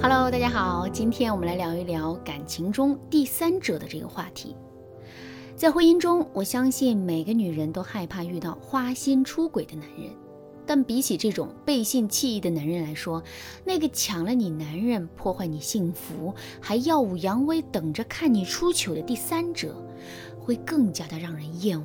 [0.00, 4.54] Hello，大家好，今天我们来聊一聊感情中第三者的这个话题。
[5.56, 10.12] 在婚姻中，我相信每个女人都害怕遇到花心出轨的男人，
[10.64, 13.20] 但比起这种背信弃义的男人来说，
[13.64, 19.74] 那个抢了你男人、破坏你幸福，还耀武扬威等着看你出糗的第三者，
[20.38, 21.84] 会更加的让人厌恶。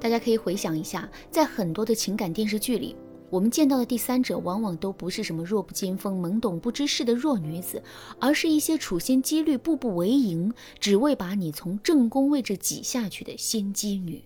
[0.00, 2.96] 大家可以回想一下，在很多的情感电视剧里。
[3.30, 7.82] 我们见到的第三者，往往都不是什么弱不禁风、懵懂不知事的弱女子，
[8.18, 14.24] 而是一些处心积虑、步步为营，只为把你从正宫位置挤下去的心机女。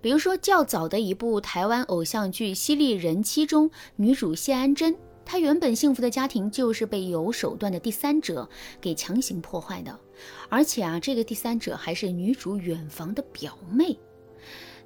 [0.00, 8.48] 比如说较早的一部台湾偶像剧《犀利人妻》中，女主谢安贞，她原本幸福的家庭就是被有手段的第三者
[8.80, 9.98] 给强行破坏的，
[10.48, 13.98] 而且啊，这个第三者还是女主远房的表妹。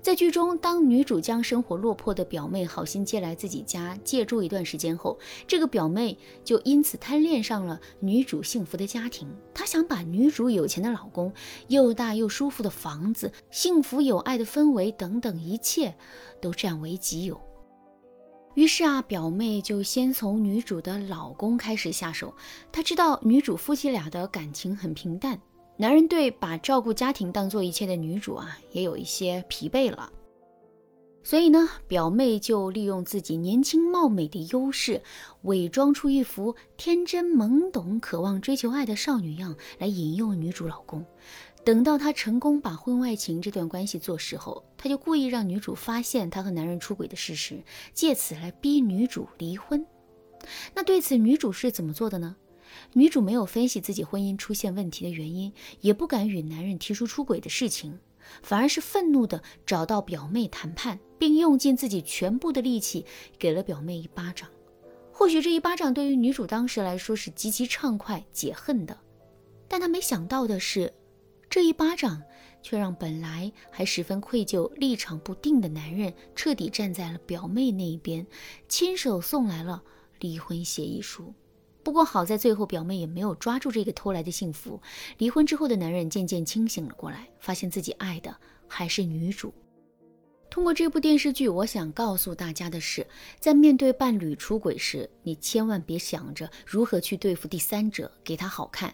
[0.03, 9.29] 在剧中，当女主将生活落魄的表妹好心接来自己家借住一段时间后，这个表妹就因此贪恋上了女主幸福的家庭。
[9.53, 11.33] 她想把女主有钱的老公、
[11.67, 15.93] 又大又舒服的房子、幸福有爱的氛围等等一切
[16.41, 17.41] 都占为己有。
[18.55, 22.33] 于是啊，表妹就先从女主的老公开始下手。
[22.71, 25.39] 她知道女主夫妻俩的感情很平淡。
[25.79, 30.11] 男人对把照顾家庭当做一切的女主啊，也有一些疲惫了。
[31.23, 35.03] 所以呢，表妹就利用自己年轻貌美的优势，
[35.43, 41.05] 伪装出一副天真懵懂、渴望追求爱的少女样来引诱女主老公。
[41.65, 47.61] 等到她成功把婚外情这段关系做实后，她就故意让女主发现她和男人出轨的事实，
[47.93, 49.85] 借此来逼女主离婚。
[50.75, 52.37] 那对此，女主是怎么做的呢？
[52.93, 57.99] 女主没有分析自己婚姻出现问题的原因，也不敢与男人提出出轨的事情，
[58.43, 63.05] 反而是愤怒地找到表妹谈判，并用尽自己全部的力气
[63.39, 64.49] 给了表妹一巴掌。
[65.13, 68.99] 或许这一巴掌对于女主当时来说是极其畅快解恨的，
[69.67, 70.93] 但她没想到的是，
[71.49, 72.23] 这一巴掌
[72.63, 78.27] 却让本来还十分愧疚、立场不定的男人彻底站在了表妹那一边，
[78.69, 79.83] 亲手送来了
[80.21, 81.33] 离婚协议书。
[81.87, 84.81] 不过好在最后表妹也没有抓住这个偷来的幸福。
[85.19, 88.37] 离婚之后的男人渐渐清醒了过来，发现自己爱的
[88.67, 89.55] 还是女主。
[90.51, 93.07] 通过这部电视剧，我想告诉大家的是，
[93.39, 98.93] 在面对伴侣出轨时，你千万别想着如何去对付第三者，给他好看。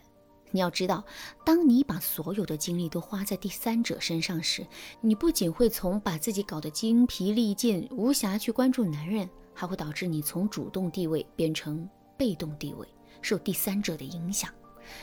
[0.50, 1.02] 你要知道，
[1.46, 4.66] 当你把所有的精力都花在第三者身上时，
[5.00, 11.88] 你不仅会从把自己搞得精疲力尽、无暇去关注男人，还会导致你从主动地位变成。
[12.16, 12.86] 被动地位
[13.20, 14.50] 受第三者的影响，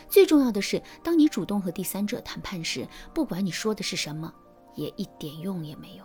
[0.09, 4.34] 最重要的是，当你主动和第三者谈判时，不管你说的是什么，
[4.75, 6.03] 也一点用也没有。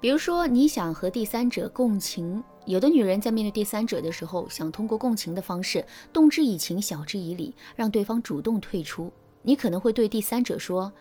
[0.00, 9.12] 比如说，你想和第三者共情，有的女人在面对第三者的时候，想通过共情的方式，动之以情，晓之以理，让对方主动退出。
[9.42, 10.92] 你可能会对第三者说：“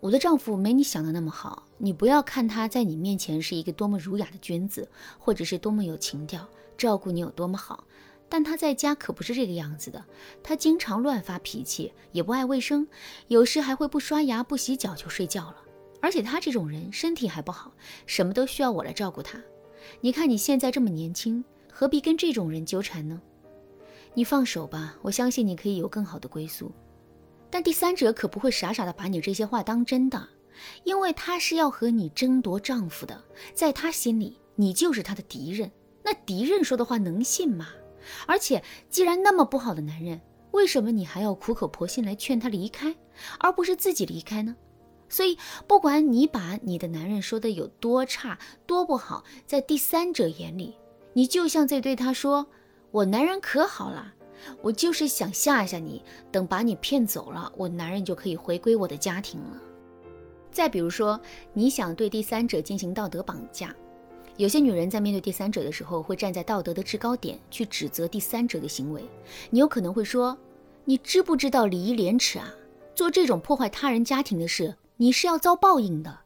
[0.00, 7.84] 我的丈夫没你想的那么好，你不要看他在你面前是一个多么儒雅的君子，或者是多么有情调，照顾你有多么好。”
[8.32, 10.02] 但他在家可不是这个样子的，
[10.42, 12.88] 他经常乱发脾气，也不爱卫生，
[13.28, 15.56] 有时还会不刷牙、不洗脚就睡觉了。
[16.00, 17.74] 而且他这种人身体还不好，
[18.06, 19.38] 什么都需要我来照顾他。
[20.00, 23.20] 你看你现在这么年轻，何必跟这种人纠缠呢？
[24.14, 26.72] 你放手吧，我相信你可以有更好的归宿。
[27.50, 30.26] 但第三者可不会傻傻的把你这些话当真的，
[30.84, 33.22] 因为他是要和你争夺丈夫的，
[33.52, 35.70] 在他心里你就是他的敌人。
[36.02, 37.68] 那敌人说的话能信吗？
[38.26, 40.20] 而且，既然那么不好的男人，
[40.50, 42.94] 为什么你还要苦口婆心来劝他离开，
[43.38, 44.56] 而不是自己离开呢？
[45.08, 45.36] 所以，
[45.66, 50.74] 不管你把你的男人说的有多差、多不好，在第三者眼里，
[51.12, 52.46] 你就像在对他说
[52.90, 54.14] ：“我男人可好了，
[54.62, 59.60] 我就是想吓吓你，等把你骗走了，我男人就可以回归我的家庭了。”
[60.50, 61.20] 再比如说，
[61.52, 63.74] 你想对第三者进行道德绑架。
[64.38, 69.04] 有些女人在面对第三者的时候，会站在道德的制高点去指责第三者的行为。
[69.50, 70.36] 你有可能会说
[70.84, 72.52] ：“你知不知道礼义廉耻啊？
[72.94, 76.20] 做这种破坏他人家庭的事，你是要遭报应的。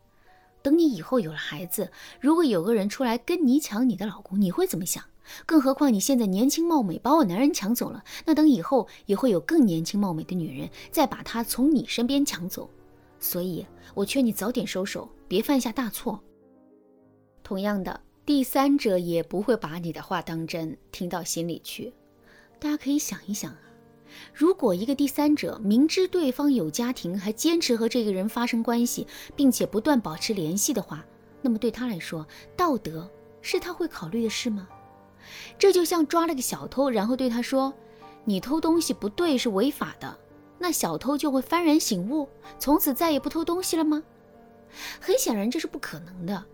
[0.63, 5.03] 等你以后有了孩子，如果有个人出来跟你抢你的老公，你会怎么想？
[5.45, 12.71] 更何况你现在年轻貌美，把我男人抢走了，那等以后也会有更年轻貌美的女人再把他从你身边抢走。
[13.19, 16.21] 所以，我劝你早点收手，别犯下大错。”
[17.47, 21.95] 同样的，第三者也不会把你的话当真，听到心里去。
[22.59, 23.61] 大家可以想一想啊，
[24.35, 29.07] 如果一个第三者明知对方有家庭，还坚持和这个人发生关系，
[29.37, 31.07] 并且不断保持联系的话，
[31.41, 32.27] 那么对他来说，
[32.57, 33.09] 道德
[33.41, 34.69] 是他会考虑的事吗？
[35.57, 37.73] 这就像抓了个小偷，然后对他说
[38.27, 40.19] ：“你偷东西不对，是违法的，
[40.59, 42.29] 那小偷就会幡然醒悟，
[42.59, 44.03] 从此再也不偷东西了吗？
[45.01, 46.45] 很显然，这是不可能的。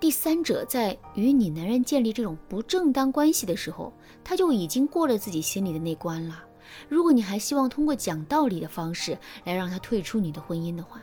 [0.00, 3.92] 第三者在与你男人建立这种不正当关系的时候，
[4.22, 6.44] 他就已经过了自己心里的那关了。
[6.88, 11.00] 如果你还希望通过讲道理的方式来让他退出你的婚姻的话，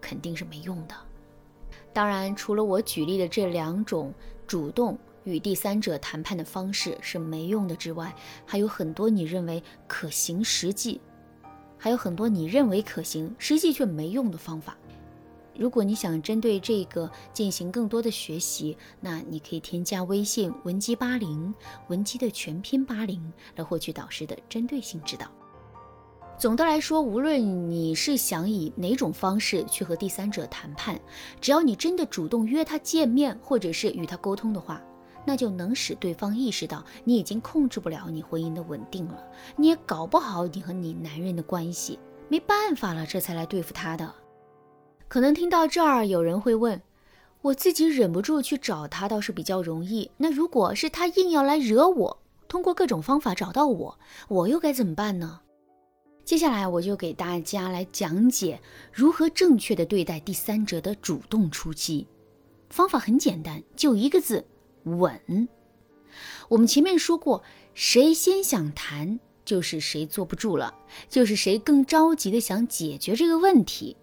[0.00, 0.94] 肯定是没用的。
[1.92, 4.14] 当然，除了我举例的这两种
[4.46, 8.14] 主动与第三者谈判的方式是没用的之外，
[8.46, 11.00] 还有很多你认为可行、实际，
[11.76, 14.76] 还有很多你认为可行、实际却没用的方法。
[15.60, 21.54] 如果你想针对这个进行更多的学习，那你可以添加微信文姬八零，
[21.88, 25.26] 文姬的全拼八零，来获取导师的针对性指导。
[26.38, 30.98] 总的来说，无论你是想以哪种方式去和第三者谈判，
[31.42, 34.80] 只要你真的主动约他见面，或者是与他沟通的话，
[35.26, 39.22] 那就能使对方意识到你已经控制不了你婚姻的稳定了，
[39.56, 41.98] 你也搞不好你和你男人的关系，
[42.30, 44.14] 没办法了，这才来对付他的。
[45.10, 46.80] 可能听到这儿，有人会问：
[47.42, 50.08] 我自己忍不住去找他，倒是比较容易。
[50.18, 53.98] 那如果是他硬要来惹我，通过各种方法找到我，
[54.28, 55.40] 我又该怎么办呢？
[56.24, 58.60] 接下来我就给大家来讲解
[58.92, 62.06] 如何正确的对待第三者的主动出击。
[62.68, 64.46] 方法很简单，就一个字：
[64.84, 65.48] 稳。
[66.48, 67.42] 我们前面说过，
[67.74, 70.72] 谁先想谈，就是谁坐不住了，
[71.08, 73.96] 就是谁更着急的想解决这个问题。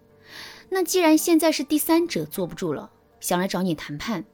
[0.70, 4.24] 那既然现在是第三者坐不住了，想来找你谈判，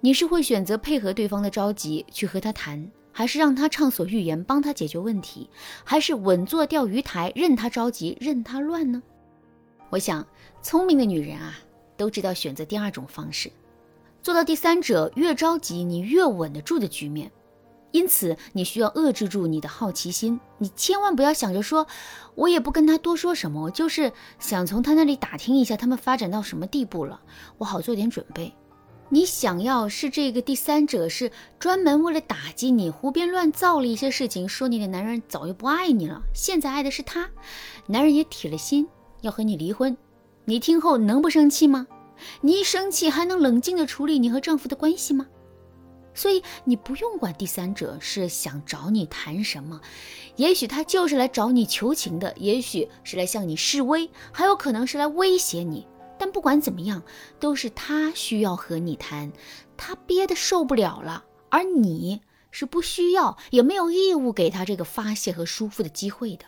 [0.00, 5.48] 你是会选择配合对方的着急去和他谈，还是让他畅所欲言帮他解决问题，
[5.82, 9.02] 还是稳坐钓鱼台任他着急任他乱呢？
[9.90, 10.26] 我想，
[10.62, 11.58] 聪明的女人啊，
[11.96, 13.50] 都知道选择第二种方式，
[14.22, 17.30] 做到第三者越着急你越稳得住的局面。
[17.92, 21.86] 因此，你需要遏制住你的好奇心，你千万不要想着说，
[22.34, 27.20] 我也不跟他多说什么，我就是想从他那里打听一下他们发展到什么地步了，
[27.58, 28.52] 我好做点准备。
[29.10, 37.28] 你想要是这个第三者是专门为了打击你，胡编乱造了一些事情，说你的男人早就不爱你了，现在爱的是他，
[37.86, 38.88] 男人也铁了心
[39.20, 39.94] 要和你离婚，
[40.46, 41.86] 你听后能不生气吗？
[42.40, 45.26] 你一生气还能冷静地处理你和丈夫的关系吗？
[46.14, 49.80] 所以你不用管第三者是想找你谈什么，
[50.36, 55.86] 也许他就是来找你求情的，也许是来向你示威，还有可能是来威胁你。
[56.18, 57.02] 但不管怎么样，
[57.40, 59.32] 都是他需要和你谈，
[59.76, 62.20] 他憋得受不了了，而你
[62.50, 66.44] 是不需要也没有义务给他这个发泄和舒服的机会的。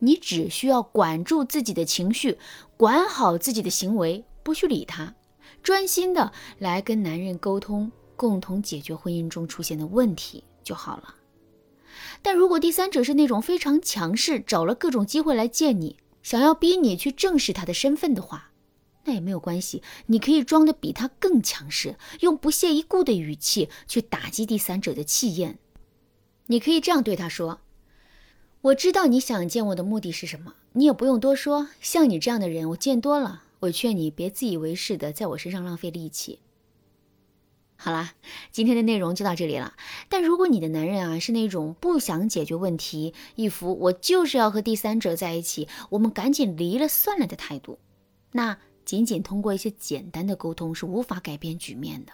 [0.00, 2.38] 你只需要管住自己的情绪，
[2.76, 5.14] 管好自己的行为，不去理他，
[5.62, 7.90] 专心的来跟男人沟通。
[8.18, 11.14] 共同解决婚姻中出现的问题就好了。
[12.20, 18.50] 但如果第三者是那种非常强势，找了各种机会来见你，想要逼你去正视他的身份的话，
[19.04, 19.82] 那也没有关系。
[20.06, 25.58] 你可以装的比他更强势，用不屑一顾的语气去打击第三者的气焰。
[26.48, 27.60] 你可以这样对他说
[28.62, 31.68] ：“我知道你想见我的目的是什么，你也不用多说。
[31.80, 33.44] 像你这样的人，我见多了。
[33.60, 36.40] 我劝你别自以为是的在我身上浪费力气。”
[37.80, 38.14] 好啦，
[38.50, 39.74] 今天的内容就到这里了。
[40.08, 47.78] 但如果你的男人啊是那种不想解决问题，一副我就是要和第三者在一起，我们赶紧离了算了的态度，
[48.32, 52.12] 那仅仅通过一些简单的沟通是无法改变局面的。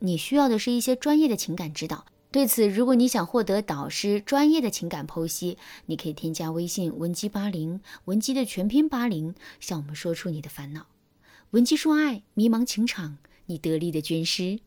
[0.00, 2.04] 你需要的是一些专业的情感指导。
[2.30, 10.86] 对此，如果你想获得导师专业的情感剖析，你可以添加微信文姬八零，文姬的全拼八零，向我们说出你的烦恼。
[11.52, 14.60] 文姬说爱，迷茫情场，你得力的军师。